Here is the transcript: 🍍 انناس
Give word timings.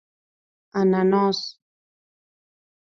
🍍 0.71 0.75
انناس 0.99 1.39